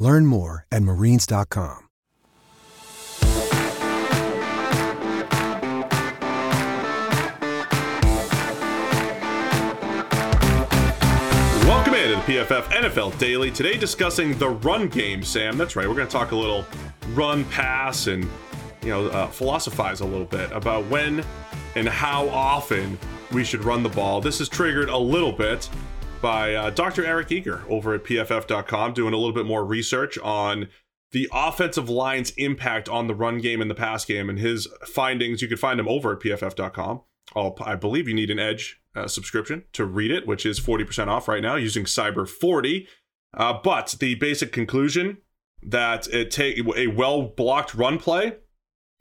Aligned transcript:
Learn 0.00 0.24
more 0.24 0.66
at 0.72 0.82
marines.com. 0.82 1.86
Welcome 11.66 11.94
in 11.94 12.08
to 12.08 12.16
the 12.16 12.22
PFF 12.22 12.62
NFL 12.62 13.18
Daily. 13.18 13.50
Today 13.50 13.76
discussing 13.76 14.36
the 14.38 14.48
run 14.48 14.88
game, 14.88 15.22
Sam. 15.22 15.58
That's 15.58 15.76
right. 15.76 15.86
We're 15.86 15.94
going 15.94 16.08
to 16.08 16.12
talk 16.12 16.32
a 16.32 16.36
little 16.36 16.64
run 17.12 17.44
pass 17.44 18.06
and 18.06 18.24
you 18.82 18.88
know 18.88 19.08
uh, 19.08 19.26
philosophize 19.26 20.00
a 20.00 20.06
little 20.06 20.24
bit 20.24 20.50
about 20.52 20.86
when 20.86 21.22
and 21.76 21.86
how 21.86 22.26
often 22.30 22.98
we 23.32 23.44
should 23.44 23.64
run 23.64 23.82
the 23.82 23.90
ball. 23.90 24.22
This 24.22 24.40
is 24.40 24.48
triggered 24.48 24.88
a 24.88 24.96
little 24.96 25.32
bit 25.32 25.68
by 26.20 26.54
uh, 26.54 26.70
Dr. 26.70 27.04
Eric 27.04 27.32
Eager 27.32 27.62
over 27.68 27.94
at 27.94 28.04
PFF.com, 28.04 28.92
doing 28.92 29.14
a 29.14 29.16
little 29.16 29.34
bit 29.34 29.46
more 29.46 29.64
research 29.64 30.18
on 30.18 30.68
the 31.12 31.28
offensive 31.32 31.88
line's 31.88 32.30
impact 32.32 32.88
on 32.88 33.06
the 33.06 33.14
run 33.14 33.38
game 33.38 33.60
and 33.60 33.70
the 33.70 33.74
pass 33.74 34.04
game, 34.04 34.28
and 34.28 34.38
his 34.38 34.68
findings. 34.86 35.42
You 35.42 35.48
can 35.48 35.56
find 35.56 35.78
them 35.78 35.88
over 35.88 36.12
at 36.12 36.20
PFF.com. 36.20 37.02
I'll, 37.34 37.56
I 37.60 37.74
believe 37.74 38.08
you 38.08 38.14
need 38.14 38.30
an 38.30 38.38
Edge 38.38 38.80
uh, 38.94 39.08
subscription 39.08 39.64
to 39.72 39.84
read 39.84 40.10
it, 40.10 40.26
which 40.26 40.44
is 40.44 40.60
40% 40.60 41.08
off 41.08 41.28
right 41.28 41.42
now 41.42 41.56
using 41.56 41.84
Cyber 41.84 42.28
40. 42.28 42.86
Uh, 43.34 43.58
but 43.62 43.94
the 44.00 44.16
basic 44.16 44.52
conclusion 44.52 45.18
that 45.62 46.08
it 46.08 46.30
take 46.30 46.58
a 46.76 46.88
well 46.88 47.22
blocked 47.22 47.74
run 47.74 47.98
play 47.98 48.36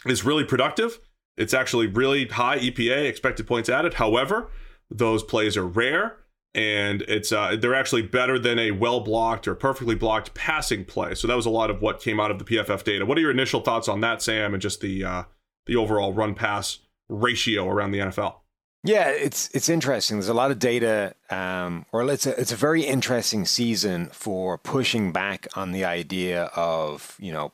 is 0.05 0.23
really 0.23 0.43
productive. 0.43 0.99
It's 1.37 1.53
actually 1.53 1.87
really 1.87 2.27
high 2.27 2.59
EPA, 2.59 3.05
expected 3.05 3.47
points 3.47 3.69
added. 3.69 3.95
However, 3.95 4.51
those 4.89 5.23
plays 5.23 5.55
are 5.55 5.65
rare 5.65 6.17
and 6.55 7.03
it's 7.03 7.31
uh, 7.31 7.55
they're 7.59 7.75
actually 7.75 8.01
better 8.01 8.39
than 8.39 8.57
a 8.57 8.71
well 8.71 9.01
blocked 9.01 9.47
or 9.47 9.55
perfectly 9.55 9.95
blocked 9.95 10.33
passing 10.33 10.85
play. 10.85 11.15
So 11.15 11.27
that 11.27 11.35
was 11.35 11.45
a 11.45 11.51
lot 11.51 11.69
of 11.69 11.81
what 11.81 12.01
came 12.01 12.19
out 12.19 12.31
of 12.31 12.39
the 12.39 12.45
PFF 12.45 12.83
data. 12.83 13.05
What 13.05 13.17
are 13.17 13.21
your 13.21 13.31
initial 13.31 13.61
thoughts 13.61 13.87
on 13.87 14.01
that, 14.01 14.21
Sam, 14.21 14.53
and 14.53 14.61
just 14.61 14.81
the 14.81 15.03
uh, 15.03 15.23
the 15.67 15.75
overall 15.75 16.13
run 16.13 16.35
pass 16.35 16.79
ratio 17.07 17.67
around 17.67 17.91
the 17.91 17.99
NFL? 17.99 18.35
Yeah, 18.83 19.09
it's 19.09 19.49
it's 19.53 19.69
interesting. 19.69 20.17
There's 20.17 20.29
a 20.29 20.33
lot 20.33 20.51
of 20.51 20.59
data, 20.59 21.13
um, 21.29 21.85
or 21.91 22.09
it's 22.09 22.25
a 22.25 22.39
it's 22.39 22.53
a 22.53 22.57
very 22.57 22.83
interesting 22.83 23.45
season 23.45 24.07
for 24.07 24.57
pushing 24.57 25.11
back 25.11 25.47
on 25.55 25.71
the 25.73 25.83
idea 25.85 26.45
of 26.55 27.15
you 27.19 27.31
know 27.31 27.51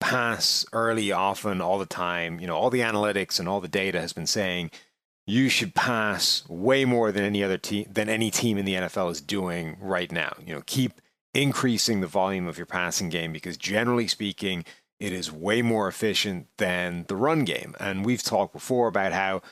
pass 0.00 0.66
early, 0.72 1.10
often, 1.12 1.62
all 1.62 1.78
the 1.78 1.86
time. 1.86 2.38
You 2.40 2.46
know, 2.46 2.56
all 2.56 2.70
the 2.70 2.80
analytics 2.80 3.40
and 3.40 3.48
all 3.48 3.60
the 3.60 3.68
data 3.68 4.00
has 4.00 4.12
been 4.12 4.26
saying 4.26 4.70
you 5.26 5.48
should 5.48 5.74
pass 5.74 6.48
way 6.48 6.84
more 6.84 7.10
than 7.10 7.24
any 7.24 7.42
other 7.42 7.58
team 7.58 7.86
than 7.90 8.08
any 8.08 8.30
team 8.30 8.58
in 8.58 8.64
the 8.64 8.74
NFL 8.74 9.10
is 9.10 9.20
doing 9.20 9.76
right 9.80 10.10
now. 10.12 10.34
You 10.44 10.54
know, 10.54 10.62
keep 10.66 11.00
increasing 11.34 12.00
the 12.00 12.06
volume 12.06 12.46
of 12.46 12.56
your 12.56 12.66
passing 12.66 13.08
game 13.08 13.32
because 13.32 13.56
generally 13.56 14.08
speaking, 14.08 14.64
it 14.98 15.12
is 15.12 15.30
way 15.30 15.62
more 15.62 15.88
efficient 15.88 16.46
than 16.58 17.04
the 17.08 17.16
run 17.16 17.44
game. 17.44 17.74
And 17.78 18.04
we've 18.04 18.22
talked 18.22 18.54
before 18.54 18.88
about 18.88 19.12
how 19.12 19.42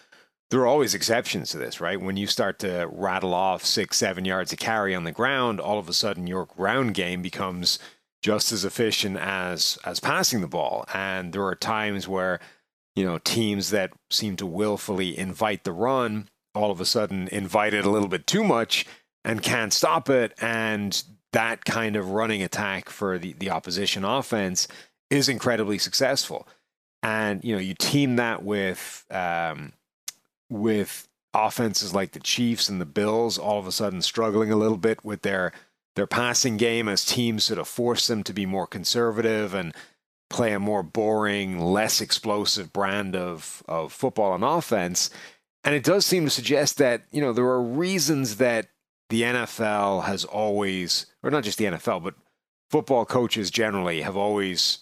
there 0.51 0.61
are 0.61 0.67
always 0.67 0.95
exceptions 0.95 1.51
to 1.51 1.59
this, 1.59 1.81
right? 1.81 2.01
When 2.01 2.17
you 2.17 2.27
start 2.27 2.61
to 2.61 2.89
rattle 2.91 3.35
off 3.35 3.65
six, 3.65 3.97
seven 3.97 4.25
yards 4.25 4.53
of 4.53 4.59
carry 4.59 4.95
on 4.95 5.05
the 5.05 5.13
ground, 5.13 5.61
all 5.61 5.79
of 5.79 5.89
a 5.89 5.93
sudden 5.93 6.27
your 6.27 6.47
ground 6.47 6.95
game 6.95 7.21
becomes 7.21 7.79
just 8.23 8.53
as 8.53 8.65
efficient 8.65 9.19
as 9.19 9.79
as 9.85 10.01
passing 10.01 10.41
the 10.41 10.47
ball. 10.47 10.85
And 10.95 11.33
there 11.33 11.45
are 11.45 11.55
times 11.55 12.09
where 12.09 12.41
you 12.95 13.05
know, 13.05 13.19
teams 13.19 13.71
that 13.71 13.93
seem 14.11 14.37
to 14.37 14.47
willfully 14.47 15.19
invite 15.19 15.65
the 15.65 15.73
run 15.73 16.29
all 16.55 16.71
of 16.71 16.81
a 16.81 16.85
sudden 16.85 17.29
invite 17.33 17.75
it 17.75 17.85
a 17.85 17.91
little 17.91 18.09
bit 18.09 18.27
too 18.27 18.45
much 18.45 18.87
and 19.25 19.43
can't 19.43 19.73
stop 19.73 20.09
it. 20.09 20.33
And 20.41 21.03
that 21.33 21.65
kind 21.65 21.97
of 21.97 22.11
running 22.11 22.43
attack 22.43 22.89
for 22.89 23.19
the, 23.19 23.33
the 23.33 23.51
opposition 23.51 24.05
offense 24.05 24.69
is 25.11 25.29
incredibly 25.29 25.79
successful. 25.79 26.47
And, 27.03 27.43
you 27.45 27.55
know, 27.55 27.61
you 27.61 27.75
team 27.75 28.17
that 28.17 28.45
with, 28.45 29.05
um, 29.11 29.73
with 30.49 31.09
offenses 31.35 31.93
like 31.93 32.13
the 32.13 32.21
Chiefs 32.21 32.69
and 32.69 32.81
the 32.81 32.87
Bills 32.87 33.37
all 33.37 33.59
of 33.59 33.67
a 33.67 33.73
sudden 33.73 34.01
struggling 34.01 34.53
a 34.53 34.57
little 34.57 34.77
bit 34.77 35.05
with 35.05 35.23
their, 35.23 35.53
their 35.97 36.07
passing 36.07 36.57
game 36.57 36.89
as 36.89 37.05
teams 37.05 37.45
sort 37.45 37.59
of 37.59 37.67
force 37.67 38.07
them 38.07 38.23
to 38.23 38.33
be 38.33 38.47
more 38.47 38.67
conservative 38.67 39.53
and, 39.53 39.75
play 40.35 40.53
a 40.53 40.59
more 40.59 40.83
boring, 40.83 41.61
less 41.61 42.01
explosive 42.01 42.73
brand 42.73 43.15
of, 43.15 43.63
of 43.69 43.93
football 43.93 44.35
and 44.35 44.43
offense. 44.43 45.09
And 45.63 45.77
it 45.77 45.85
does 45.85 46.05
seem 46.05 46.25
to 46.25 46.31
suggest 46.31 46.77
that, 46.79 47.05
you 47.13 47.21
know, 47.21 47.33
there 47.33 47.45
are 47.45 47.63
reasons 47.63 48.37
that 48.39 48.67
the 49.11 49.23
NFL 49.23 50.05
has 50.05 50.25
always, 50.25 51.07
or 51.23 51.31
not 51.31 51.45
just 51.45 51.59
the 51.59 51.67
NFL, 51.67 52.03
but 52.03 52.15
football 52.69 53.05
coaches 53.05 53.49
generally 53.49 54.01
have 54.01 54.17
always 54.17 54.81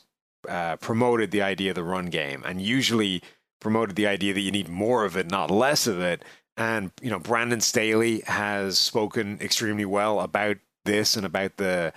uh, 0.49 0.77
promoted 0.77 1.31
the 1.31 1.43
idea 1.43 1.73
of 1.73 1.75
the 1.75 1.85
run 1.85 2.07
game 2.07 2.43
and 2.47 2.63
usually 2.63 3.23
promoted 3.61 3.95
the 3.95 4.07
idea 4.07 4.33
that 4.33 4.41
you 4.41 4.51
need 4.51 4.71
more 4.71 5.05
of 5.05 5.19
it, 5.19 5.31
not 5.31 5.51
less 5.51 5.87
of 5.87 6.01
it. 6.01 6.25
And, 6.57 6.93
you 7.03 7.11
know, 7.11 7.19
Brandon 7.19 7.61
Staley 7.61 8.23
has 8.27 8.79
spoken 8.79 9.39
extremely 9.43 9.85
well 9.85 10.19
about 10.21 10.57
this 10.87 11.15
and 11.15 11.27
about 11.27 11.59
the 11.59 11.93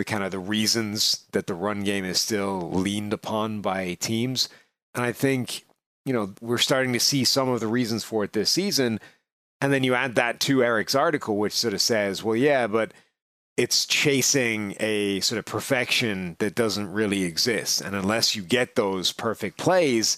the 0.00 0.04
kind 0.04 0.24
of 0.24 0.30
the 0.30 0.38
reasons 0.38 1.26
that 1.32 1.46
the 1.46 1.52
run 1.52 1.84
game 1.84 2.06
is 2.06 2.18
still 2.18 2.70
leaned 2.70 3.12
upon 3.12 3.60
by 3.60 3.92
teams. 4.00 4.48
And 4.94 5.04
I 5.04 5.12
think, 5.12 5.66
you 6.06 6.14
know, 6.14 6.32
we're 6.40 6.56
starting 6.56 6.94
to 6.94 6.98
see 6.98 7.22
some 7.22 7.50
of 7.50 7.60
the 7.60 7.66
reasons 7.66 8.02
for 8.02 8.24
it 8.24 8.32
this 8.32 8.48
season. 8.48 8.98
And 9.60 9.74
then 9.74 9.84
you 9.84 9.94
add 9.94 10.14
that 10.14 10.40
to 10.40 10.64
Eric's 10.64 10.94
article, 10.94 11.36
which 11.36 11.52
sort 11.52 11.74
of 11.74 11.82
says, 11.82 12.24
well, 12.24 12.34
yeah, 12.34 12.66
but 12.66 12.94
it's 13.58 13.84
chasing 13.84 14.74
a 14.80 15.20
sort 15.20 15.38
of 15.38 15.44
perfection 15.44 16.34
that 16.38 16.54
doesn't 16.54 16.90
really 16.90 17.24
exist. 17.24 17.82
And 17.82 17.94
unless 17.94 18.34
you 18.34 18.40
get 18.40 18.76
those 18.76 19.12
perfect 19.12 19.58
plays, 19.58 20.16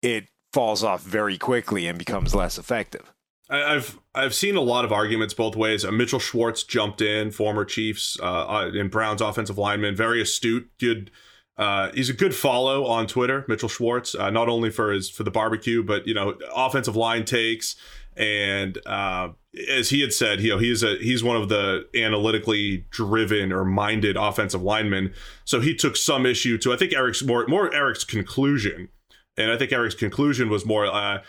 it 0.00 0.28
falls 0.54 0.82
off 0.82 1.02
very 1.02 1.36
quickly 1.36 1.86
and 1.86 1.98
becomes 1.98 2.34
less 2.34 2.56
effective. 2.56 3.12
I've 3.50 3.98
I've 4.14 4.34
seen 4.34 4.56
a 4.56 4.60
lot 4.60 4.84
of 4.84 4.92
arguments 4.92 5.32
both 5.32 5.56
ways. 5.56 5.84
Uh, 5.84 5.90
Mitchell 5.90 6.18
Schwartz 6.18 6.62
jumped 6.62 7.00
in, 7.00 7.30
former 7.30 7.64
Chiefs 7.64 8.18
uh, 8.20 8.46
uh, 8.46 8.70
and 8.74 8.90
Browns 8.90 9.20
offensive 9.20 9.58
lineman, 9.58 9.96
very 9.96 10.20
astute, 10.20 10.70
good. 10.78 11.10
Uh, 11.56 11.90
he's 11.92 12.10
a 12.10 12.14
good 12.14 12.34
follow 12.34 12.84
on 12.84 13.06
Twitter, 13.06 13.44
Mitchell 13.48 13.68
Schwartz. 13.68 14.14
Uh, 14.14 14.30
not 14.30 14.48
only 14.48 14.70
for 14.70 14.92
his 14.92 15.08
for 15.08 15.24
the 15.24 15.30
barbecue, 15.30 15.82
but 15.82 16.06
you 16.06 16.14
know, 16.14 16.36
offensive 16.54 16.94
line 16.94 17.24
takes. 17.24 17.74
And 18.16 18.78
uh, 18.84 19.30
as 19.70 19.90
he 19.90 20.00
had 20.00 20.12
said, 20.12 20.40
you 20.40 20.50
know, 20.50 20.58
he's 20.58 20.82
a 20.82 20.96
he's 20.96 21.24
one 21.24 21.36
of 21.36 21.48
the 21.48 21.88
analytically 21.94 22.84
driven 22.90 23.52
or 23.52 23.64
minded 23.64 24.16
offensive 24.16 24.62
linemen. 24.62 25.14
So 25.44 25.60
he 25.60 25.74
took 25.74 25.96
some 25.96 26.26
issue 26.26 26.58
to 26.58 26.72
I 26.72 26.76
think 26.76 26.92
Eric's 26.92 27.24
more 27.24 27.46
more 27.46 27.72
Eric's 27.72 28.04
conclusion, 28.04 28.88
and 29.36 29.50
I 29.50 29.56
think 29.56 29.72
Eric's 29.72 29.94
conclusion 29.94 30.50
was 30.50 30.66
more 30.66 30.86
uh, 30.86 31.22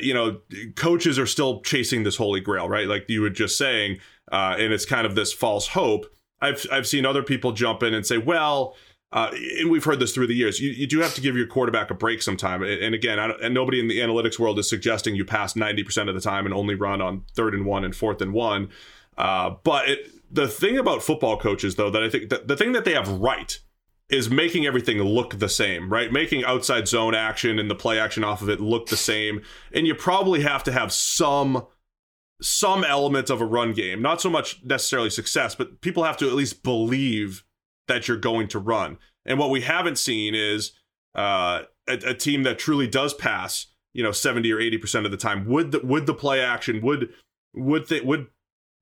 you 0.00 0.14
know, 0.14 0.40
coaches 0.76 1.18
are 1.18 1.26
still 1.26 1.60
chasing 1.62 2.04
this 2.04 2.16
holy 2.16 2.40
grail, 2.40 2.68
right? 2.68 2.86
Like 2.86 3.06
you 3.08 3.20
were 3.20 3.30
just 3.30 3.58
saying, 3.58 3.98
uh, 4.30 4.56
and 4.58 4.72
it's 4.72 4.86
kind 4.86 5.06
of 5.06 5.14
this 5.14 5.32
false 5.32 5.68
hope. 5.68 6.06
I've 6.40 6.64
I've 6.70 6.86
seen 6.86 7.06
other 7.06 7.22
people 7.22 7.52
jump 7.52 7.82
in 7.82 7.94
and 7.94 8.06
say, 8.06 8.18
well, 8.18 8.76
uh, 9.12 9.30
and 9.58 9.70
we've 9.70 9.84
heard 9.84 10.00
this 10.00 10.14
through 10.14 10.26
the 10.26 10.34
years. 10.34 10.60
You, 10.60 10.70
you 10.70 10.86
do 10.86 11.00
have 11.00 11.14
to 11.14 11.20
give 11.20 11.36
your 11.36 11.46
quarterback 11.46 11.90
a 11.90 11.94
break 11.94 12.22
sometime. 12.22 12.62
And 12.62 12.94
again, 12.94 13.18
and 13.18 13.52
nobody 13.52 13.78
in 13.78 13.88
the 13.88 13.98
analytics 13.98 14.38
world 14.38 14.58
is 14.58 14.68
suggesting 14.68 15.14
you 15.14 15.24
pass 15.24 15.54
ninety 15.54 15.84
percent 15.84 16.08
of 16.08 16.14
the 16.14 16.20
time 16.20 16.46
and 16.46 16.54
only 16.54 16.74
run 16.74 17.02
on 17.02 17.24
third 17.34 17.54
and 17.54 17.66
one 17.66 17.84
and 17.84 17.94
fourth 17.94 18.22
and 18.22 18.32
one. 18.32 18.70
Uh, 19.18 19.56
but 19.62 19.88
it, 19.88 20.10
the 20.30 20.48
thing 20.48 20.78
about 20.78 21.02
football 21.02 21.38
coaches, 21.38 21.76
though, 21.76 21.90
that 21.90 22.02
I 22.02 22.08
think 22.08 22.30
the 22.30 22.56
thing 22.56 22.72
that 22.72 22.84
they 22.84 22.94
have 22.94 23.08
right 23.08 23.58
is 24.08 24.30
making 24.30 24.66
everything 24.66 24.98
look 25.02 25.38
the 25.38 25.48
same, 25.48 25.90
right? 25.90 26.12
Making 26.12 26.44
outside 26.44 26.86
zone 26.86 27.14
action 27.14 27.58
and 27.58 27.70
the 27.70 27.74
play 27.74 27.98
action 27.98 28.24
off 28.24 28.42
of 28.42 28.48
it 28.48 28.60
look 28.60 28.88
the 28.88 28.96
same. 28.96 29.42
And 29.72 29.86
you 29.86 29.94
probably 29.94 30.42
have 30.42 30.62
to 30.64 30.72
have 30.72 30.92
some 30.92 31.66
some 32.42 32.82
element 32.82 33.30
of 33.30 33.40
a 33.40 33.46
run 33.46 33.72
game. 33.72 34.02
Not 34.02 34.20
so 34.20 34.28
much 34.28 34.62
necessarily 34.64 35.10
success, 35.10 35.54
but 35.54 35.80
people 35.80 36.02
have 36.02 36.16
to 36.16 36.26
at 36.26 36.34
least 36.34 36.64
believe 36.64 37.44
that 37.88 38.08
you're 38.08 38.16
going 38.16 38.48
to 38.48 38.58
run. 38.58 38.98
And 39.24 39.38
what 39.38 39.50
we 39.50 39.60
haven't 39.60 39.96
seen 39.96 40.34
is 40.34 40.72
uh, 41.14 41.62
a, 41.88 41.92
a, 41.92 42.14
team 42.14 42.42
that 42.42 42.58
truly 42.58 42.88
does 42.88 43.14
pass, 43.14 43.68
you 43.92 44.02
know, 44.02 44.12
70 44.12 44.50
or 44.52 44.58
80% 44.58 45.04
of 45.04 45.10
the 45.10 45.16
time. 45.16 45.46
Would 45.46 45.72
the 45.72 45.80
would 45.80 46.06
the 46.06 46.14
play 46.14 46.40
action 46.40 46.80
would 46.82 47.10
would 47.54 47.86
th- 47.86 48.02
would 48.02 48.26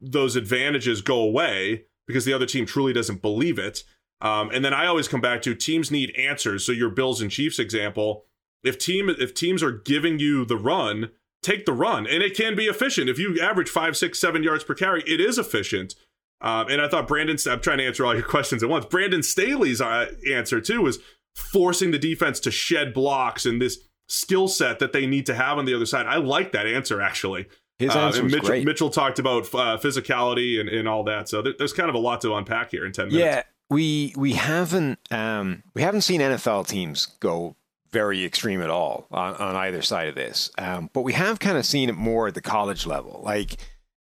those 0.00 0.36
advantages 0.36 1.02
go 1.02 1.20
away 1.20 1.84
because 2.06 2.24
the 2.24 2.32
other 2.32 2.46
team 2.46 2.66
truly 2.66 2.92
doesn't 2.92 3.20
believe 3.20 3.58
it? 3.58 3.84
Um, 4.20 4.50
and 4.50 4.64
then 4.64 4.74
I 4.74 4.86
always 4.86 5.08
come 5.08 5.20
back 5.20 5.42
to 5.42 5.54
teams 5.54 5.90
need 5.90 6.14
answers. 6.16 6.64
So 6.64 6.72
your 6.72 6.90
Bills 6.90 7.22
and 7.22 7.30
Chiefs 7.30 7.58
example, 7.58 8.24
if 8.62 8.78
team 8.78 9.08
if 9.08 9.34
teams 9.34 9.62
are 9.62 9.72
giving 9.72 10.18
you 10.18 10.44
the 10.44 10.56
run, 10.56 11.10
take 11.42 11.64
the 11.64 11.72
run, 11.72 12.06
and 12.06 12.22
it 12.22 12.36
can 12.36 12.54
be 12.54 12.66
efficient. 12.66 13.08
If 13.08 13.18
you 13.18 13.40
average 13.40 13.68
five, 13.68 13.96
six, 13.96 14.18
seven 14.18 14.42
yards 14.42 14.64
per 14.64 14.74
carry, 14.74 15.02
it 15.06 15.20
is 15.20 15.38
efficient. 15.38 15.94
Um, 16.42 16.68
and 16.68 16.80
I 16.80 16.88
thought 16.88 17.06
Brandon, 17.06 17.36
I'm 17.48 17.60
trying 17.60 17.78
to 17.78 17.86
answer 17.86 18.04
all 18.04 18.14
your 18.14 18.22
questions 18.28 18.62
at 18.62 18.68
once. 18.68 18.84
Brandon 18.86 19.22
Staley's 19.22 19.80
uh, 19.80 20.12
answer 20.30 20.60
too 20.60 20.82
was 20.82 20.98
forcing 21.34 21.90
the 21.90 21.98
defense 21.98 22.40
to 22.40 22.50
shed 22.50 22.92
blocks 22.92 23.46
and 23.46 23.60
this 23.60 23.78
skill 24.08 24.48
set 24.48 24.80
that 24.80 24.92
they 24.92 25.06
need 25.06 25.24
to 25.26 25.34
have 25.34 25.58
on 25.58 25.64
the 25.64 25.74
other 25.74 25.86
side. 25.86 26.06
I 26.06 26.16
like 26.16 26.52
that 26.52 26.66
answer 26.66 27.00
actually. 27.00 27.46
His 27.78 27.94
uh, 27.94 28.00
answer 28.00 28.20
uh, 28.20 28.24
Mitchell, 28.24 28.40
great. 28.40 28.66
Mitchell 28.66 28.90
talked 28.90 29.18
about 29.18 29.46
uh, 29.54 29.78
physicality 29.78 30.60
and, 30.60 30.68
and 30.68 30.86
all 30.86 31.04
that. 31.04 31.28
So 31.28 31.40
there, 31.40 31.54
there's 31.56 31.72
kind 31.72 31.88
of 31.88 31.94
a 31.94 31.98
lot 31.98 32.20
to 32.22 32.34
unpack 32.34 32.72
here 32.72 32.84
in 32.84 32.92
ten 32.92 33.08
minutes. 33.08 33.24
Yeah, 33.24 33.42
we 33.70 34.12
we 34.16 34.32
haven't 34.32 34.98
um, 35.10 35.62
we 35.74 35.82
haven't 35.82 36.02
seen 36.02 36.20
NFL 36.20 36.66
teams 36.66 37.06
go 37.20 37.56
very 37.90 38.24
extreme 38.24 38.60
at 38.60 38.70
all 38.70 39.06
on, 39.10 39.34
on 39.36 39.56
either 39.56 39.82
side 39.82 40.08
of 40.08 40.14
this, 40.14 40.50
um, 40.58 40.90
but 40.92 41.02
we 41.02 41.12
have 41.14 41.38
kind 41.38 41.56
of 41.56 41.64
seen 41.64 41.88
it 41.88 41.96
more 41.96 42.28
at 42.28 42.34
the 42.34 42.42
college 42.42 42.86
level. 42.86 43.22
Like 43.24 43.56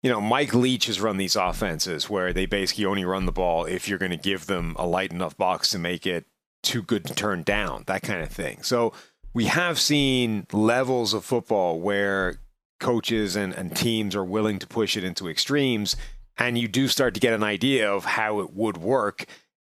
you 0.02 0.10
know, 0.10 0.20
Mike 0.20 0.52
Leach 0.54 0.84
has 0.86 1.00
run 1.00 1.16
these 1.16 1.34
offenses 1.34 2.10
where 2.10 2.34
they 2.34 2.44
basically 2.44 2.84
only 2.84 3.06
run 3.06 3.24
the 3.24 3.32
ball 3.32 3.64
if 3.64 3.88
you're 3.88 3.98
going 3.98 4.10
to 4.10 4.18
give 4.18 4.46
them 4.46 4.76
a 4.78 4.86
light 4.86 5.10
enough 5.10 5.34
box 5.38 5.70
to 5.70 5.78
make 5.78 6.06
it 6.06 6.26
too 6.62 6.82
good 6.82 7.06
to 7.06 7.14
turn 7.14 7.42
down, 7.42 7.84
that 7.86 8.02
kind 8.02 8.22
of 8.22 8.28
thing. 8.28 8.62
So 8.62 8.92
we 9.32 9.46
have 9.46 9.80
seen 9.80 10.46
levels 10.52 11.14
of 11.14 11.24
football 11.24 11.80
where 11.80 12.38
coaches 12.80 13.34
and, 13.34 13.54
and 13.54 13.74
teams 13.74 14.14
are 14.14 14.24
willing 14.24 14.58
to 14.58 14.66
push 14.66 14.94
it 14.94 15.04
into 15.04 15.26
extremes. 15.26 15.96
And 16.36 16.58
you 16.58 16.68
do 16.68 16.86
start 16.88 17.14
to 17.14 17.20
get 17.20 17.32
an 17.32 17.42
idea 17.42 17.90
of 17.90 18.04
how 18.04 18.40
it 18.40 18.52
would 18.52 18.76
work 18.76 19.24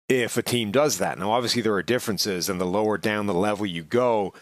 if 0.09 0.35
a 0.35 0.41
team 0.41 0.71
does 0.71 0.97
that. 0.97 1.17
Now, 1.17 1.31
obviously, 1.31 1.61
there 1.61 1.73
are 1.75 1.83
differences, 1.83 2.49
and 2.49 2.59
the 2.59 2.65
lower 2.65 2.97
down 2.97 3.27
the 3.27 3.33
level 3.33 3.65
you 3.65 3.83
go, 3.83 4.33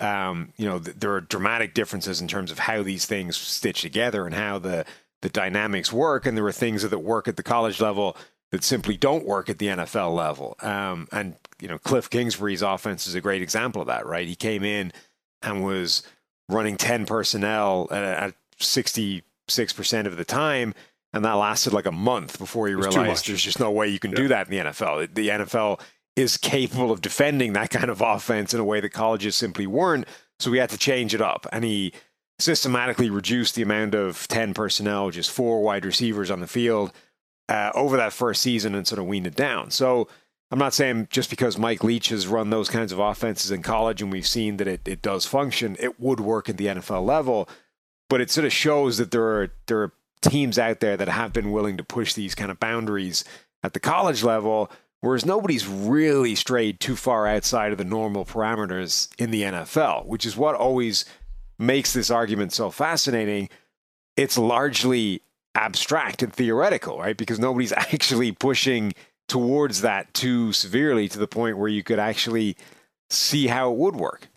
um, 0.00 0.52
you 0.56 0.64
know, 0.64 0.78
th- 0.78 0.96
there 0.96 1.12
are 1.12 1.20
dramatic 1.20 1.74
differences 1.74 2.20
in 2.20 2.28
terms 2.28 2.50
of 2.50 2.60
how 2.60 2.82
these 2.82 3.04
things 3.04 3.36
stitch 3.36 3.82
together 3.82 4.24
and 4.24 4.34
how 4.34 4.58
the 4.58 4.86
the 5.20 5.28
dynamics 5.28 5.92
work. 5.92 6.24
And 6.24 6.36
there 6.36 6.46
are 6.46 6.52
things 6.52 6.88
that 6.88 6.98
work 6.98 7.26
at 7.26 7.36
the 7.36 7.42
college 7.42 7.80
level 7.80 8.16
that 8.52 8.62
simply 8.62 8.96
don't 8.96 9.26
work 9.26 9.50
at 9.50 9.58
the 9.58 9.66
NFL 9.66 10.14
level. 10.14 10.54
Um, 10.60 11.08
and 11.10 11.34
you 11.60 11.66
know, 11.66 11.78
Cliff 11.78 12.08
Kingsbury's 12.08 12.62
offense 12.62 13.08
is 13.08 13.16
a 13.16 13.20
great 13.20 13.42
example 13.42 13.82
of 13.82 13.88
that, 13.88 14.06
right? 14.06 14.28
He 14.28 14.36
came 14.36 14.62
in 14.62 14.92
and 15.42 15.64
was 15.64 16.04
running 16.48 16.76
10 16.76 17.06
personnel 17.06 17.88
at, 17.90 18.34
66% 18.60 19.22
of 20.06 20.16
the 20.16 20.24
time. 20.24 20.74
And 21.12 21.24
that 21.24 21.32
lasted 21.32 21.72
like 21.72 21.86
a 21.86 21.92
month 21.92 22.38
before 22.38 22.68
he 22.68 22.74
realized 22.74 23.28
there's 23.28 23.42
just 23.42 23.60
no 23.60 23.70
way 23.70 23.88
you 23.88 23.98
can 23.98 24.10
yeah. 24.10 24.16
do 24.16 24.28
that 24.28 24.48
in 24.48 24.50
the 24.50 24.70
NFL. 24.70 25.14
The 25.14 25.28
NFL 25.28 25.80
is 26.16 26.36
capable 26.36 26.90
of 26.90 27.00
defending 27.00 27.54
that 27.54 27.70
kind 27.70 27.90
of 27.90 28.00
offense 28.04 28.52
in 28.52 28.60
a 28.60 28.64
way 28.64 28.80
that 28.80 28.90
colleges 28.90 29.36
simply 29.36 29.66
weren't. 29.66 30.06
So 30.38 30.50
we 30.50 30.58
had 30.58 30.70
to 30.70 30.78
change 30.78 31.14
it 31.14 31.22
up. 31.22 31.46
And 31.50 31.64
he 31.64 31.92
systematically 32.38 33.10
reduced 33.10 33.54
the 33.54 33.62
amount 33.62 33.94
of 33.94 34.28
10 34.28 34.54
personnel, 34.54 35.10
just 35.10 35.30
four 35.30 35.62
wide 35.62 35.84
receivers 35.84 36.30
on 36.30 36.40
the 36.40 36.46
field 36.46 36.92
uh, 37.48 37.70
over 37.74 37.96
that 37.96 38.12
first 38.12 38.42
season 38.42 38.74
and 38.74 38.86
sort 38.86 38.98
of 38.98 39.06
weaned 39.06 39.26
it 39.26 39.34
down. 39.34 39.70
So 39.70 40.08
I'm 40.50 40.58
not 40.58 40.74
saying 40.74 41.08
just 41.10 41.30
because 41.30 41.58
Mike 41.58 41.82
Leach 41.82 42.08
has 42.08 42.26
run 42.26 42.50
those 42.50 42.68
kinds 42.68 42.92
of 42.92 42.98
offenses 42.98 43.50
in 43.50 43.62
college 43.62 44.00
and 44.02 44.12
we've 44.12 44.26
seen 44.26 44.56
that 44.58 44.68
it, 44.68 44.86
it 44.86 45.02
does 45.02 45.26
function, 45.26 45.76
it 45.80 45.98
would 46.00 46.20
work 46.20 46.48
at 46.48 46.56
the 46.56 46.66
NFL 46.66 47.04
level. 47.04 47.48
But 48.08 48.20
it 48.20 48.30
sort 48.30 48.46
of 48.46 48.52
shows 48.52 48.96
that 48.96 49.10
there 49.10 49.24
are 49.24 49.50
there 49.66 49.82
are 49.82 49.92
teams 50.20 50.58
out 50.58 50.80
there 50.80 50.96
that 50.96 51.08
have 51.08 51.32
been 51.32 51.52
willing 51.52 51.76
to 51.76 51.84
push 51.84 52.14
these 52.14 52.34
kind 52.34 52.50
of 52.50 52.60
boundaries 52.60 53.24
at 53.62 53.72
the 53.72 53.80
college 53.80 54.22
level, 54.22 54.70
whereas 55.00 55.26
nobody's 55.26 55.66
really 55.66 56.34
strayed 56.34 56.80
too 56.80 56.96
far 56.96 57.26
outside 57.26 57.72
of 57.72 57.78
the 57.78 57.84
normal 57.84 58.24
parameters 58.24 59.08
in 59.18 59.30
the 59.30 59.42
NFL, 59.42 60.06
which 60.06 60.26
is 60.26 60.36
what 60.36 60.54
always 60.54 61.04
makes 61.58 61.92
this 61.92 62.10
argument 62.10 62.52
so 62.52 62.70
fascinating. 62.70 63.48
It's 64.16 64.38
largely 64.38 65.22
abstract 65.54 66.22
and 66.22 66.32
theoretical, 66.32 66.98
right? 66.98 67.16
Because 67.16 67.38
nobody's 67.38 67.72
actually 67.76 68.32
pushing 68.32 68.94
towards 69.28 69.82
that 69.82 70.12
too 70.14 70.52
severely 70.52 71.08
to 71.08 71.18
the 71.18 71.26
point 71.26 71.58
where 71.58 71.68
you 71.68 71.82
could 71.82 71.98
actually 71.98 72.56
see 73.10 73.46
how 73.46 73.70
it 73.70 73.76
would 73.76 73.96
work. 73.96 74.28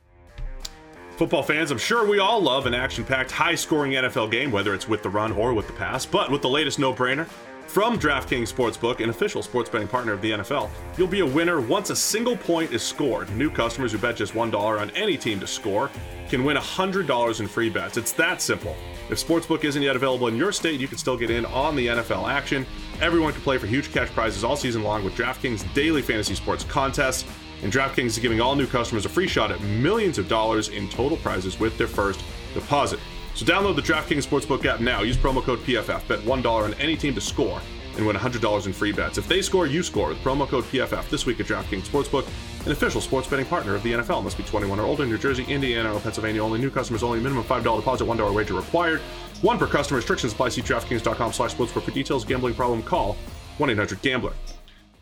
Football 1.18 1.44
fans, 1.44 1.70
I'm 1.70 1.78
sure 1.78 2.08
we 2.08 2.20
all 2.20 2.42
love 2.42 2.66
an 2.66 2.74
action 2.74 3.04
packed, 3.04 3.32
high 3.32 3.56
scoring 3.56 3.92
NFL 3.92 4.32
game, 4.32 4.52
whether 4.52 4.74
it's 4.74 4.88
with 4.88 5.04
the 5.04 5.10
run 5.10 5.32
or 5.34 5.54
with 5.54 5.68
the 5.68 5.74
pass. 5.74 6.06
But 6.06 6.32
with 6.32 6.42
the 6.42 6.50
latest 6.50 6.80
no 6.80 6.94
brainer 6.94 7.28
from 7.68 7.98
DraftKings 7.98 8.52
Sportsbook, 8.52 9.02
an 9.02 9.10
official 9.10 9.44
sports 9.44 9.70
betting 9.70 9.88
partner 9.88 10.14
of 10.14 10.22
the 10.22 10.32
NFL, 10.32 10.70
you'll 10.98 11.08
be 11.08 11.20
a 11.20 11.26
winner 11.26 11.62
once 11.62 11.90
a 11.90 11.96
single 11.96 12.36
point 12.36 12.74
is 12.74 12.82
scored. 12.82 13.30
New 13.36 13.50
customers 13.50 13.92
who 13.92 13.98
bet 13.98 14.16
just 14.16 14.34
$1 14.34 14.82
on 14.82 14.90
any 14.92 15.16
team 15.16 15.40
to 15.40 15.48
score 15.48 15.90
can 16.28 16.44
win 16.44 16.58
$100 16.58 17.40
in 17.40 17.48
free 17.48 17.70
bets. 17.70 17.98
It's 17.98 18.14
that 18.14 18.42
simple. 18.42 18.76
If 19.10 19.26
Sportsbook 19.26 19.64
isn't 19.64 19.82
yet 19.82 19.96
available 19.96 20.28
in 20.28 20.36
your 20.38 20.52
state, 20.52 20.80
you 20.80 20.88
can 20.88 20.98
still 20.98 21.18
get 21.18 21.30
in 21.30 21.46
on 21.46 21.76
the 21.76 21.88
NFL 21.88 22.30
action. 22.30 22.66
Everyone 23.00 23.32
can 23.32 23.42
play 23.42 23.58
for 23.58 23.68
huge 23.68 23.92
cash 23.94 24.10
prizes 24.10 24.44
all 24.44 24.56
season 24.56 24.82
long 24.82 25.04
with 25.04 25.16
DraftKings 25.16 25.72
daily 25.74 26.02
fantasy 26.02 26.36
sports 26.36 26.64
contests. 26.64 27.26
And 27.64 27.72
DraftKings 27.72 28.06
is 28.08 28.20
giving 28.20 28.42
all 28.42 28.56
new 28.56 28.68
customers 28.68 29.06
a 29.06 29.10
free 29.10 29.28
shot 29.28 29.52
at 29.52 29.62
millions 29.62 30.18
of 30.18 30.28
dollars 30.28 30.70
in 30.70 30.90
total 30.90 31.18
prizes 31.18 31.60
with 31.60 31.78
their 31.78 31.88
first 31.88 32.24
deposit. 32.54 33.00
So 33.36 33.46
download 33.46 33.76
the 33.76 33.82
DraftKings 33.82 34.28
Sportsbook 34.28 34.66
app 34.66 34.80
now. 34.80 35.02
Use 35.02 35.18
promo 35.18 35.42
code 35.42 35.60
PFF. 35.60 36.08
Bet 36.08 36.20
$1 36.20 36.46
on 36.46 36.74
any 36.76 36.98
team 36.98 37.14
to 37.16 37.22
score 37.22 37.62
and 37.98 38.06
win 38.06 38.16
$100 38.16 38.66
in 38.66 38.74
free 38.74 38.92
bets. 38.92 39.18
If 39.18 39.28
they 39.28 39.42
score, 39.42 39.68
you 39.68 39.84
score 39.84 40.10
with 40.10 40.18
promo 40.20 40.48
code 40.48 40.64
PFF 40.66 41.10
this 41.10 41.26
week 41.26 41.40
at 41.40 41.46
DraftKings 41.46 41.84
Sportsbook, 41.84 42.28
an 42.66 42.72
official 42.72 43.02
sports 43.02 43.28
betting 43.28 43.46
partner 43.46 43.76
of 43.76 43.84
the 43.84 43.94
NFL. 43.94 44.24
Must 44.24 44.38
be 44.38 44.44
21 44.44 44.80
or 44.80 44.84
older. 44.84 45.06
New 45.06 45.18
Jersey, 45.18 45.44
Indiana, 45.46 45.94
or 45.94 46.00
Pennsylvania 46.00 46.44
only. 46.44 46.60
New 46.60 46.70
customers 46.72 47.04
only. 47.04 47.20
Minimum 47.20 47.44
$5 47.44 47.64
deposit, 47.78 48.06
$1 48.06 48.34
wager 48.34 48.54
required. 48.54 49.02
One 49.42 49.58
per 49.58 49.68
customer. 49.68 49.98
Restrictions 49.98 50.34
apply. 50.34 50.50
See 50.50 50.62
DraftKings.com 50.62 51.34
slash 51.34 51.56
sportsbook 51.56 51.84
for 51.84 51.92
details. 51.92 52.26
Gambling 52.26 52.54
problem? 52.54 52.84
Call 52.84 53.18
1-800-GAMBLER. 53.60 54.34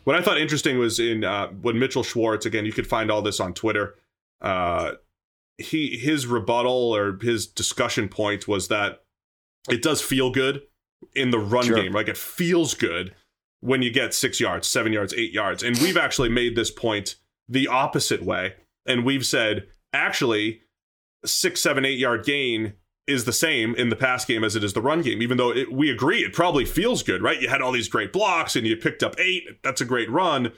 What 0.04 0.16
I 0.16 0.22
thought 0.22 0.38
interesting 0.38 0.78
was 0.78 0.98
in 0.98 1.24
uh, 1.24 1.48
when 1.48 1.78
Mitchell 1.78 2.02
Schwartz, 2.02 2.46
again, 2.46 2.64
you 2.64 2.72
could 2.72 2.86
find 2.86 3.10
all 3.10 3.22
this 3.22 3.40
on 3.40 3.54
Twitter. 3.54 3.96
Uh, 4.40 4.92
he 5.58 5.98
His 5.98 6.26
rebuttal 6.26 6.94
or 6.94 7.18
his 7.20 7.46
discussion 7.46 8.08
point 8.08 8.48
was 8.48 8.68
that 8.68 9.02
it 9.68 9.82
does 9.82 10.00
feel 10.00 10.30
good 10.30 10.62
in 11.14 11.30
the 11.30 11.38
run 11.38 11.66
sure. 11.66 11.76
game. 11.76 11.92
Like 11.92 12.08
it 12.08 12.16
feels 12.16 12.74
good 12.74 13.14
when 13.60 13.82
you 13.82 13.90
get 13.90 14.14
six 14.14 14.40
yards, 14.40 14.66
seven 14.66 14.92
yards, 14.92 15.12
eight 15.14 15.32
yards. 15.32 15.62
And 15.62 15.76
we've 15.78 15.96
actually 15.96 16.30
made 16.30 16.56
this 16.56 16.70
point 16.70 17.16
the 17.48 17.68
opposite 17.68 18.22
way. 18.22 18.54
And 18.86 19.04
we've 19.04 19.26
said, 19.26 19.66
actually, 19.92 20.62
six, 21.24 21.60
seven, 21.60 21.84
eight 21.84 21.98
yard 21.98 22.24
gain 22.24 22.74
is 23.06 23.24
the 23.24 23.32
same 23.32 23.74
in 23.74 23.88
the 23.88 23.96
pass 23.96 24.24
game 24.24 24.44
as 24.44 24.54
it 24.54 24.62
is 24.62 24.72
the 24.72 24.82
run 24.82 25.02
game, 25.02 25.22
even 25.22 25.36
though 25.36 25.50
it, 25.50 25.72
we 25.72 25.90
agree 25.90 26.20
it 26.20 26.32
probably 26.32 26.64
feels 26.64 27.02
good, 27.02 27.22
right? 27.22 27.40
You 27.40 27.48
had 27.48 27.62
all 27.62 27.72
these 27.72 27.88
great 27.88 28.12
blocks 28.12 28.56
and 28.56 28.66
you 28.66 28.76
picked 28.76 29.02
up 29.02 29.18
eight. 29.18 29.62
That's 29.62 29.80
a 29.80 29.84
great 29.84 30.10
run. 30.10 30.52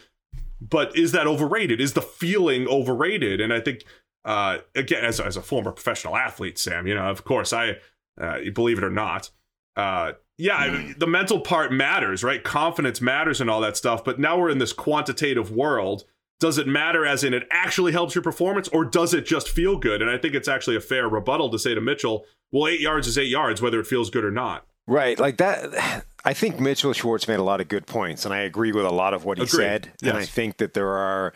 But 0.61 0.97
is 0.97 1.13
that 1.13 1.27
overrated? 1.27 1.81
Is 1.81 1.95
the 1.95 2.03
feeling 2.03 2.69
overrated? 2.69 3.41
And 3.41 3.53
I 3.53 3.61
think, 3.61 3.85
uh, 4.25 4.59
again, 4.75 5.05
as, 5.05 5.19
as 5.19 5.37
a 5.37 5.43
former 5.43 5.73
professional 5.73 6.17
athlete, 6.17 6.59
Sam, 6.59 6.87
you 6.87 6.95
know, 6.95 7.09
of 7.09 7.25
course, 7.25 7.53
I, 7.53 7.79
uh, 8.21 8.39
believe 8.55 8.79
it 8.79 8.85
or 8.85 8.91
not, 8.91 9.31
uh, 9.77 10.13
yeah, 10.39 10.67
mm. 10.69 10.99
the 10.99 11.07
mental 11.07 11.41
part 11.41 11.73
matters, 11.73 12.23
right? 12.23 12.43
Confidence 12.43 13.01
matters 13.01 13.41
and 13.41 13.49
all 13.49 13.61
that 13.61 13.77
stuff. 13.77 14.05
But 14.05 14.19
now 14.19 14.39
we're 14.39 14.51
in 14.51 14.59
this 14.59 14.73
quantitative 14.73 15.51
world. 15.51 16.05
Does 16.43 16.59
it 16.59 16.67
matter 16.67 17.07
as 17.07 17.23
in 17.23 17.35
it 17.35 17.47
actually 17.53 17.93
helps 17.93 18.17
your 18.17 18.23
performance 18.23 18.67
or 18.67 18.85
does 18.85 19.15
it 19.15 19.25
just 19.25 19.49
feel 19.49 19.77
good? 19.77 20.03
And 20.03 20.11
I 20.11 20.19
think 20.19 20.35
it's 20.35 20.49
actually 20.49 20.75
a 20.75 20.81
fair 20.81 21.09
rebuttal 21.09 21.51
to 21.51 21.59
say 21.59 21.73
to 21.73 21.81
Mitchell, 21.81 22.27
well, 22.51 22.67
eight 22.67 22.81
yards 22.81 23.07
is 23.07 23.17
eight 23.17 23.29
yards, 23.29 23.63
whether 23.63 23.79
it 23.79 23.87
feels 23.87 24.11
good 24.11 24.25
or 24.25 24.33
not. 24.33 24.67
Right. 24.89 25.17
Like 25.21 25.37
that. 25.37 26.05
I 26.25 26.33
think 26.35 26.59
Mitchell 26.59 26.95
Schwartz 26.95 27.29
made 27.29 27.39
a 27.39 27.45
lot 27.45 27.61
of 27.61 27.69
good 27.69 27.87
points, 27.87 28.25
and 28.25 28.35
I 28.35 28.41
agree 28.41 28.73
with 28.73 28.85
a 28.85 28.91
lot 28.91 29.15
of 29.15 29.25
what 29.25 29.39
he 29.39 29.45
Agreed. 29.45 29.57
said. 29.57 29.93
Yes. 30.03 30.11
And 30.11 30.19
I 30.19 30.25
think 30.25 30.57
that 30.57 30.75
there 30.75 30.89
are 30.89 31.33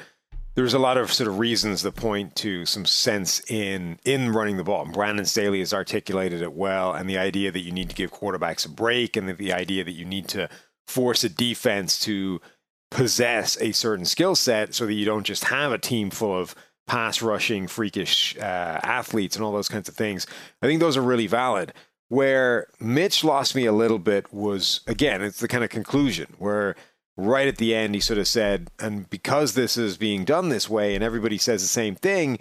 there's 0.57 0.75
a 0.75 0.79
lot 0.81 0.97
of 0.97 1.13
sort 1.13 1.29
of 1.29 1.39
reasons 1.39 1.83
that 1.83 1.95
point 1.95 2.35
to 2.37 2.67
some 2.67 2.85
sense 2.85 3.41
in 3.49 4.01
in 4.05 4.33
running 4.33 4.57
the 4.57 4.65
ball. 4.65 4.87
Brandon 4.87 5.25
Staley 5.25 5.61
has 5.61 5.73
articulated 5.73 6.43
it 6.43 6.53
well, 6.53 6.93
and 6.93 7.09
the 7.09 7.19
idea 7.19 7.53
that 7.53 7.61
you 7.61 7.71
need 7.71 7.91
to 7.91 7.95
give 7.95 8.13
quarterbacks 8.13 8.67
a 8.67 8.69
break, 8.69 9.17
and 9.17 9.29
the, 9.29 9.35
the 9.35 9.53
idea 9.53 9.85
that 9.85 9.93
you 9.93 10.05
need 10.05 10.27
to 10.31 10.49
force 10.89 11.23
a 11.23 11.29
defense 11.29 12.01
to 12.01 12.41
possess 12.91 13.61
a 13.61 13.73
certain 13.73 14.05
skill 14.05 14.35
set, 14.35 14.75
so 14.75 14.87
that 14.87 14.95
you 14.95 15.05
don't 15.05 15.25
just 15.25 15.45
have 15.45 15.73
a 15.73 15.79
team 15.79 16.11
full 16.11 16.39
of 16.39 16.55
pass 16.87 17.21
rushing, 17.21 17.67
freakish 17.67 18.37
uh, 18.39 18.81
athletes, 18.83 19.37
and 19.37 19.45
all 19.45 19.53
those 19.53 19.69
kinds 19.69 19.89
of 19.89 19.97
things. 19.97 20.27
I 20.63 20.67
think 20.67 20.81
those 20.81 20.97
are 20.97 21.03
really 21.03 21.27
valid. 21.27 21.73
Where 22.09 22.69
Mitch 22.79 23.25
lost 23.25 23.57
me 23.57 23.67
a 23.67 23.73
little 23.73 23.99
bit 23.99 24.33
was 24.33 24.81
again, 24.87 25.23
it's 25.23 25.41
the 25.41 25.49
kind 25.49 25.65
of 25.65 25.71
conclusion 25.71 26.35
where 26.39 26.77
right 27.17 27.49
at 27.49 27.57
the 27.57 27.75
end, 27.75 27.95
he 27.95 28.01
sort 28.01 28.19
of 28.19 28.29
said, 28.29 28.71
and 28.79 29.09
because 29.11 29.55
this 29.55 29.77
is 29.77 29.97
being 29.97 30.25
done 30.25 30.49
this 30.49 30.69
way 30.69 30.95
and 30.95 31.03
everybody 31.03 31.39
says 31.39 31.63
the 31.63 31.69
same 31.69 31.95
thing, 31.97 32.39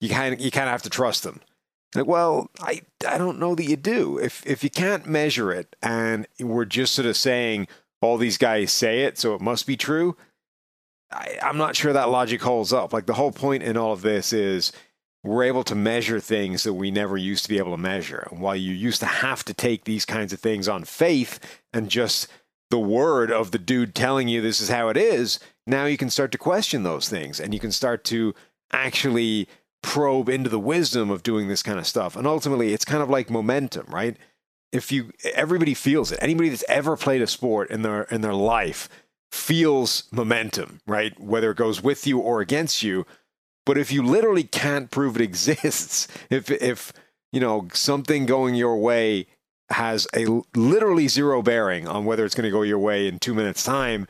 you 0.00 0.10
kind 0.10 0.34
of 0.34 0.40
you 0.40 0.50
kind 0.50 0.66
of 0.66 0.72
have 0.72 0.82
to 0.82 0.90
trust 0.90 1.22
them. 1.22 1.40
Like, 1.94 2.06
well, 2.06 2.50
I 2.60 2.82
I 3.08 3.16
don't 3.16 3.38
know 3.38 3.54
that 3.54 3.64
you 3.64 3.76
do. 3.76 4.18
If 4.18 4.44
if 4.46 4.62
you 4.62 4.70
can't 4.70 5.06
measure 5.06 5.50
it 5.52 5.76
and 5.82 6.26
we're 6.38 6.66
just 6.66 6.92
sort 6.92 7.06
of 7.06 7.16
saying 7.16 7.68
all 8.00 8.16
these 8.16 8.38
guys 8.38 8.72
say 8.72 9.02
it, 9.02 9.18
so 9.18 9.34
it 9.34 9.40
must 9.40 9.66
be 9.66 9.76
true. 9.76 10.16
I, 11.10 11.38
I'm 11.42 11.56
not 11.56 11.76
sure 11.76 11.92
that 11.92 12.10
logic 12.10 12.42
holds 12.42 12.72
up. 12.72 12.92
Like 12.92 13.06
the 13.06 13.14
whole 13.14 13.32
point 13.32 13.62
in 13.62 13.76
all 13.76 13.92
of 13.92 14.02
this 14.02 14.32
is 14.32 14.72
we're 15.24 15.44
able 15.44 15.64
to 15.64 15.74
measure 15.74 16.20
things 16.20 16.62
that 16.62 16.74
we 16.74 16.90
never 16.90 17.16
used 17.16 17.44
to 17.44 17.48
be 17.48 17.58
able 17.58 17.72
to 17.72 17.82
measure. 17.82 18.28
And 18.30 18.40
while 18.40 18.56
you 18.56 18.72
used 18.72 19.00
to 19.00 19.06
have 19.06 19.44
to 19.44 19.54
take 19.54 19.84
these 19.84 20.04
kinds 20.04 20.32
of 20.32 20.40
things 20.40 20.68
on 20.68 20.84
faith 20.84 21.40
and 21.72 21.88
just 21.88 22.28
the 22.70 22.78
word 22.78 23.30
of 23.30 23.50
the 23.50 23.58
dude 23.58 23.94
telling 23.94 24.28
you 24.28 24.40
this 24.40 24.60
is 24.60 24.68
how 24.68 24.88
it 24.88 24.96
is, 24.96 25.40
now 25.66 25.84
you 25.86 25.96
can 25.96 26.10
start 26.10 26.32
to 26.32 26.38
question 26.38 26.82
those 26.82 27.08
things 27.08 27.40
and 27.40 27.52
you 27.52 27.60
can 27.60 27.72
start 27.72 28.04
to 28.04 28.34
actually 28.72 29.48
probe 29.82 30.28
into 30.28 30.50
the 30.50 30.58
wisdom 30.58 31.10
of 31.10 31.22
doing 31.22 31.48
this 31.48 31.62
kind 31.62 31.78
of 31.78 31.86
stuff. 31.86 32.16
And 32.16 32.26
ultimately, 32.26 32.72
it's 32.72 32.84
kind 32.84 33.02
of 33.02 33.10
like 33.10 33.30
momentum, 33.30 33.86
right? 33.88 34.16
If 34.72 34.92
you 34.92 35.12
everybody 35.34 35.74
feels 35.74 36.12
it. 36.12 36.18
Anybody 36.20 36.48
that's 36.48 36.64
ever 36.68 36.96
played 36.96 37.22
a 37.22 37.26
sport 37.26 37.70
in 37.70 37.82
their 37.82 38.02
in 38.04 38.20
their 38.20 38.34
life 38.34 38.88
feels 39.30 40.04
momentum, 40.12 40.80
right? 40.86 41.18
Whether 41.20 41.50
it 41.50 41.56
goes 41.56 41.82
with 41.82 42.06
you 42.06 42.18
or 42.18 42.40
against 42.40 42.82
you. 42.82 43.06
But 43.64 43.78
if 43.78 43.90
you 43.90 44.02
literally 44.02 44.44
can't 44.44 44.90
prove 44.90 45.16
it 45.16 45.22
exists, 45.30 46.08
if 46.30 46.50
if 46.50 46.92
you 47.32 47.40
know 47.40 47.68
something 47.72 48.26
going 48.26 48.54
your 48.54 48.76
way 48.76 49.26
has 49.70 50.06
a 50.14 50.26
literally 50.54 51.08
zero 51.08 51.42
bearing 51.42 51.88
on 51.88 52.04
whether 52.04 52.24
it's 52.24 52.34
going 52.34 52.44
to 52.44 52.50
go 52.50 52.62
your 52.62 52.78
way 52.78 53.08
in 53.08 53.18
2 53.18 53.34
minutes 53.34 53.64
time, 53.64 54.06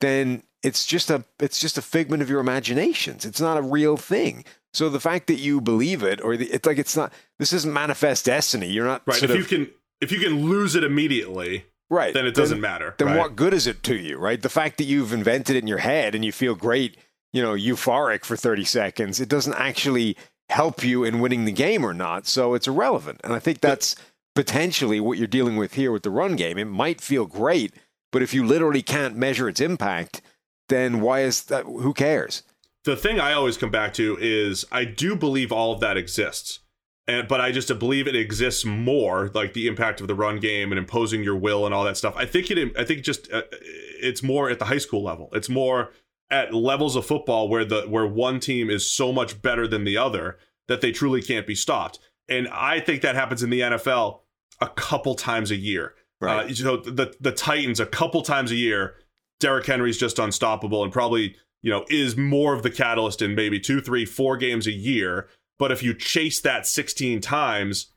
then 0.00 0.42
it's 0.62 0.84
just 0.84 1.10
a 1.10 1.24
it's 1.38 1.60
just 1.60 1.78
a 1.78 1.82
figment 1.82 2.22
of 2.22 2.30
your 2.30 2.40
imaginations. 2.40 3.24
It's 3.24 3.40
not 3.40 3.56
a 3.56 3.62
real 3.62 3.96
thing. 3.96 4.44
So 4.74 4.88
the 4.90 5.00
fact 5.00 5.26
that 5.28 5.38
you 5.38 5.60
believe 5.60 6.02
it, 6.02 6.20
or 6.20 6.36
the, 6.36 6.46
it's 6.46 6.66
like 6.66 6.78
it's 6.78 6.96
not. 6.96 7.12
This 7.38 7.52
isn't 7.52 7.72
manifest 7.72 8.26
destiny. 8.26 8.68
You're 8.68 8.84
not 8.84 9.02
right. 9.06 9.22
If 9.22 9.30
of, 9.30 9.36
you 9.36 9.44
can 9.44 9.70
if 10.00 10.12
you 10.12 10.18
can 10.18 10.48
lose 10.48 10.74
it 10.74 10.84
immediately, 10.84 11.66
right, 11.90 12.14
then 12.14 12.26
it 12.26 12.34
doesn't 12.34 12.60
then, 12.60 12.70
matter. 12.70 12.94
Then 12.98 13.08
right? 13.08 13.18
what 13.18 13.36
good 13.36 13.54
is 13.54 13.66
it 13.66 13.82
to 13.84 13.96
you, 13.96 14.18
right? 14.18 14.40
The 14.40 14.48
fact 14.48 14.78
that 14.78 14.84
you've 14.84 15.12
invented 15.12 15.56
it 15.56 15.60
in 15.60 15.68
your 15.68 15.78
head 15.78 16.14
and 16.14 16.24
you 16.24 16.32
feel 16.32 16.54
great, 16.54 16.96
you 17.32 17.42
know, 17.42 17.54
euphoric 17.54 18.24
for 18.24 18.36
30 18.36 18.64
seconds, 18.64 19.20
it 19.20 19.28
doesn't 19.28 19.54
actually 19.54 20.16
help 20.48 20.84
you 20.84 21.04
in 21.04 21.20
winning 21.20 21.44
the 21.44 21.52
game 21.52 21.84
or 21.84 21.94
not. 21.94 22.26
So 22.26 22.54
it's 22.54 22.68
irrelevant. 22.68 23.20
And 23.24 23.32
I 23.32 23.38
think 23.38 23.60
that's 23.60 23.96
potentially 24.34 25.00
what 25.00 25.18
you're 25.18 25.26
dealing 25.26 25.56
with 25.56 25.74
here 25.74 25.90
with 25.90 26.02
the 26.02 26.10
run 26.10 26.36
game. 26.36 26.58
It 26.58 26.66
might 26.66 27.00
feel 27.00 27.26
great, 27.26 27.74
but 28.12 28.22
if 28.22 28.32
you 28.32 28.44
literally 28.44 28.82
can't 28.82 29.16
measure 29.16 29.48
its 29.48 29.60
impact, 29.60 30.20
then 30.68 31.00
why 31.00 31.20
is 31.20 31.44
that? 31.44 31.64
Who 31.64 31.92
cares? 31.92 32.42
The 32.84 32.96
thing 32.96 33.18
I 33.18 33.32
always 33.32 33.56
come 33.56 33.70
back 33.70 33.94
to 33.94 34.16
is 34.20 34.64
I 34.70 34.84
do 34.84 35.16
believe 35.16 35.50
all 35.50 35.72
of 35.72 35.80
that 35.80 35.96
exists. 35.96 36.60
And, 37.08 37.28
but 37.28 37.40
I 37.40 37.52
just 37.52 37.68
believe 37.78 38.08
it 38.08 38.16
exists 38.16 38.64
more, 38.64 39.30
like 39.32 39.52
the 39.52 39.68
impact 39.68 40.00
of 40.00 40.08
the 40.08 40.14
run 40.14 40.40
game 40.40 40.72
and 40.72 40.78
imposing 40.78 41.22
your 41.22 41.36
will 41.36 41.64
and 41.64 41.74
all 41.74 41.84
that 41.84 41.96
stuff. 41.96 42.14
I 42.16 42.26
think 42.26 42.50
it. 42.50 42.72
I 42.76 42.84
think 42.84 43.02
just 43.02 43.32
uh, 43.32 43.42
it's 43.52 44.22
more 44.22 44.50
at 44.50 44.58
the 44.58 44.64
high 44.64 44.78
school 44.78 45.04
level. 45.04 45.28
It's 45.32 45.48
more 45.48 45.92
at 46.30 46.52
levels 46.52 46.96
of 46.96 47.06
football 47.06 47.48
where 47.48 47.64
the 47.64 47.82
where 47.82 48.06
one 48.06 48.40
team 48.40 48.68
is 48.70 48.90
so 48.90 49.12
much 49.12 49.40
better 49.40 49.68
than 49.68 49.84
the 49.84 49.96
other 49.96 50.38
that 50.66 50.80
they 50.80 50.90
truly 50.90 51.22
can't 51.22 51.46
be 51.46 51.54
stopped. 51.54 52.00
And 52.28 52.48
I 52.48 52.80
think 52.80 53.02
that 53.02 53.14
happens 53.14 53.42
in 53.44 53.50
the 53.50 53.60
NFL 53.60 54.20
a 54.60 54.68
couple 54.68 55.14
times 55.14 55.52
a 55.52 55.56
year. 55.56 55.94
Right. 56.20 56.50
Uh, 56.50 56.54
so 56.54 56.76
the 56.78 57.14
the 57.20 57.32
Titans 57.32 57.78
a 57.78 57.86
couple 57.86 58.22
times 58.22 58.50
a 58.50 58.56
year 58.56 58.96
Derrick 59.40 59.66
Henry's 59.66 59.98
just 59.98 60.18
unstoppable 60.18 60.82
and 60.82 60.92
probably, 60.92 61.36
you 61.62 61.70
know, 61.70 61.84
is 61.88 62.16
more 62.16 62.54
of 62.54 62.62
the 62.62 62.70
catalyst 62.70 63.22
in 63.22 63.34
maybe 63.34 63.60
two, 63.60 63.80
three, 63.80 64.04
four 64.04 64.36
games 64.36 64.66
a 64.66 64.72
year. 64.72 65.28
But 65.58 65.72
if 65.72 65.82
you 65.82 65.94
chase 65.94 66.40
that 66.42 66.66
16 66.66 67.20
times, 67.20 67.92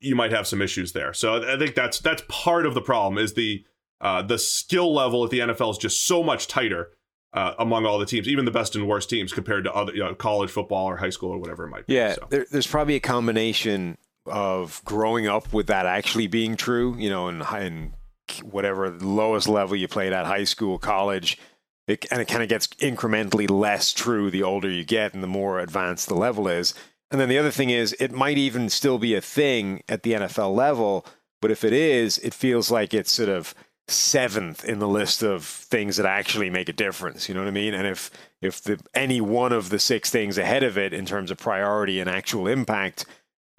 you 0.00 0.14
might 0.14 0.32
have 0.32 0.46
some 0.46 0.60
issues 0.60 0.92
there. 0.92 1.12
So 1.12 1.42
I 1.52 1.58
think 1.58 1.74
that's 1.74 2.00
that's 2.00 2.22
part 2.28 2.66
of 2.66 2.74
the 2.74 2.80
problem 2.80 3.22
is 3.22 3.34
the 3.34 3.64
uh, 4.00 4.22
the 4.22 4.38
skill 4.38 4.92
level 4.94 5.24
at 5.24 5.30
the 5.30 5.38
NFL 5.38 5.70
is 5.72 5.78
just 5.78 6.06
so 6.06 6.22
much 6.22 6.48
tighter 6.48 6.90
uh, 7.32 7.54
among 7.58 7.86
all 7.86 7.98
the 7.98 8.06
teams, 8.06 8.28
even 8.28 8.44
the 8.44 8.50
best 8.50 8.76
and 8.76 8.86
worst 8.86 9.10
teams 9.10 9.32
compared 9.32 9.64
to 9.64 9.72
other 9.72 9.92
you 9.92 10.00
know, 10.00 10.14
college 10.14 10.50
football 10.50 10.86
or 10.86 10.96
high 10.96 11.10
school 11.10 11.30
or 11.30 11.38
whatever 11.38 11.66
it 11.66 11.70
might 11.70 11.86
be. 11.86 11.94
Yeah, 11.94 12.14
so. 12.14 12.26
there, 12.30 12.46
there's 12.50 12.66
probably 12.66 12.94
a 12.94 13.00
combination 13.00 13.96
of 14.26 14.82
growing 14.84 15.26
up 15.26 15.52
with 15.52 15.68
that 15.68 15.86
actually 15.86 16.26
being 16.26 16.56
true, 16.56 16.96
you 16.98 17.08
know, 17.08 17.28
in, 17.28 17.42
in 17.60 17.94
whatever 18.42 18.90
lowest 18.90 19.48
level 19.48 19.76
you 19.76 19.86
played 19.86 20.12
at 20.12 20.26
high 20.26 20.44
school, 20.44 20.78
college. 20.78 21.38
It, 21.86 22.04
and 22.10 22.20
it 22.20 22.26
kind 22.26 22.42
of 22.42 22.48
gets 22.48 22.66
incrementally 22.66 23.48
less 23.48 23.92
true 23.92 24.30
the 24.30 24.42
older 24.42 24.68
you 24.68 24.84
get 24.84 25.14
and 25.14 25.22
the 25.22 25.28
more 25.28 25.60
advanced 25.60 26.08
the 26.08 26.16
level 26.16 26.48
is. 26.48 26.74
And 27.10 27.20
then 27.20 27.28
the 27.28 27.38
other 27.38 27.50
thing 27.50 27.70
is, 27.70 27.94
it 28.00 28.12
might 28.12 28.38
even 28.38 28.68
still 28.68 28.98
be 28.98 29.14
a 29.14 29.20
thing 29.20 29.82
at 29.88 30.02
the 30.02 30.12
NFL 30.12 30.54
level, 30.54 31.06
but 31.40 31.50
if 31.50 31.64
it 31.64 31.72
is, 31.72 32.18
it 32.18 32.34
feels 32.34 32.70
like 32.70 32.92
it's 32.92 33.12
sort 33.12 33.28
of 33.28 33.54
seventh 33.88 34.64
in 34.64 34.80
the 34.80 34.88
list 34.88 35.22
of 35.22 35.44
things 35.44 35.96
that 35.96 36.06
actually 36.06 36.50
make 36.50 36.68
a 36.68 36.72
difference. 36.72 37.28
You 37.28 37.34
know 37.34 37.42
what 37.42 37.48
I 37.48 37.52
mean? 37.52 37.74
And 37.74 37.86
if 37.86 38.10
if 38.42 38.60
the, 38.62 38.80
any 38.94 39.20
one 39.20 39.52
of 39.52 39.70
the 39.70 39.78
six 39.78 40.10
things 40.10 40.38
ahead 40.38 40.62
of 40.62 40.76
it 40.76 40.92
in 40.92 41.06
terms 41.06 41.30
of 41.30 41.38
priority 41.38 42.00
and 42.00 42.10
actual 42.10 42.48
impact 42.48 43.06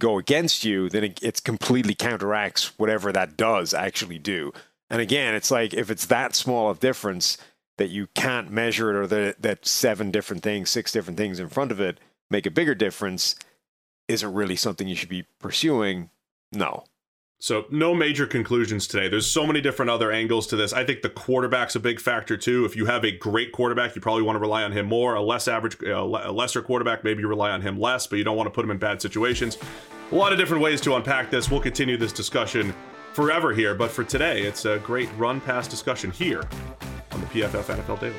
go 0.00 0.18
against 0.18 0.64
you, 0.64 0.88
then 0.88 1.04
it, 1.04 1.22
it's 1.22 1.40
completely 1.40 1.94
counteracts 1.94 2.78
whatever 2.78 3.10
that 3.10 3.36
does 3.36 3.74
actually 3.74 4.18
do. 4.18 4.52
And 4.90 5.00
again, 5.00 5.34
it's 5.34 5.50
like 5.50 5.74
if 5.74 5.90
it's 5.90 6.06
that 6.06 6.34
small 6.34 6.70
of 6.70 6.80
difference 6.80 7.38
that 7.78 7.88
you 7.90 8.08
can't 8.14 8.50
measure 8.50 8.90
it, 8.90 8.96
or 8.96 9.06
that 9.06 9.42
that 9.42 9.66
seven 9.66 10.10
different 10.10 10.42
things, 10.42 10.68
six 10.68 10.92
different 10.92 11.16
things 11.16 11.40
in 11.40 11.48
front 11.48 11.72
of 11.72 11.80
it 11.80 11.98
make 12.30 12.46
a 12.46 12.50
bigger 12.50 12.74
difference, 12.74 13.36
is 14.06 14.22
it 14.22 14.28
really 14.28 14.56
something 14.56 14.88
you 14.88 14.94
should 14.94 15.08
be 15.08 15.24
pursuing? 15.38 16.10
No. 16.52 16.84
So 17.40 17.66
no 17.70 17.94
major 17.94 18.26
conclusions 18.26 18.88
today. 18.88 19.08
There's 19.08 19.30
so 19.30 19.46
many 19.46 19.60
different 19.60 19.90
other 19.90 20.10
angles 20.10 20.48
to 20.48 20.56
this. 20.56 20.72
I 20.72 20.84
think 20.84 21.02
the 21.02 21.08
quarterback's 21.08 21.76
a 21.76 21.80
big 21.80 22.00
factor 22.00 22.36
too. 22.36 22.64
If 22.64 22.74
you 22.74 22.86
have 22.86 23.04
a 23.04 23.12
great 23.12 23.52
quarterback, 23.52 23.94
you 23.94 24.00
probably 24.00 24.24
want 24.24 24.34
to 24.34 24.40
rely 24.40 24.64
on 24.64 24.72
him 24.72 24.86
more. 24.86 25.14
A 25.14 25.22
less 25.22 25.46
average, 25.46 25.76
uh, 25.84 25.94
a 25.94 26.32
lesser 26.32 26.62
quarterback, 26.62 27.04
maybe 27.04 27.20
you 27.20 27.28
rely 27.28 27.50
on 27.50 27.62
him 27.62 27.78
less, 27.78 28.08
but 28.08 28.18
you 28.18 28.24
don't 28.24 28.36
want 28.36 28.48
to 28.48 28.50
put 28.50 28.64
him 28.64 28.72
in 28.72 28.78
bad 28.78 29.00
situations. 29.00 29.56
A 30.10 30.14
lot 30.14 30.32
of 30.32 30.38
different 30.38 30.62
ways 30.64 30.80
to 30.80 30.96
unpack 30.96 31.30
this. 31.30 31.48
We'll 31.48 31.60
continue 31.60 31.96
this 31.96 32.12
discussion 32.12 32.74
forever 33.12 33.52
here, 33.52 33.74
but 33.74 33.92
for 33.92 34.02
today, 34.02 34.42
it's 34.42 34.64
a 34.64 34.78
great 34.78 35.08
run 35.16 35.40
pass 35.40 35.68
discussion 35.68 36.10
here 36.10 36.42
on 37.12 37.20
the 37.20 37.26
PFF 37.26 37.76
NFL 37.76 38.00
Daily. 38.00 38.16